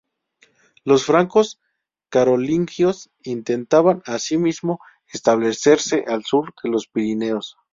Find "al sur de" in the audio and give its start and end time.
6.07-6.71